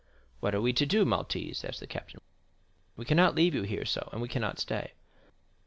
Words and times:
"What 0.39 0.55
are 0.55 0.61
we 0.61 0.73
to 0.73 0.85
do, 0.87 1.05
Maltese?" 1.05 1.63
asked 1.63 1.79
the 1.79 1.85
captain. 1.85 2.21
"We 2.97 3.05
cannot 3.05 3.35
leave 3.35 3.53
you 3.53 3.61
here 3.61 3.85
so, 3.85 4.01
and 4.11 4.19
yet 4.19 4.23
we 4.23 4.29
cannot 4.29 4.57
stay." 4.57 4.93